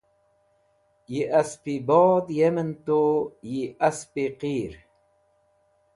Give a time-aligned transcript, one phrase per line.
[1.11, 3.01] Yi Asp-e Bod yemen tu,
[3.49, 4.73] yi Asp-e Qir.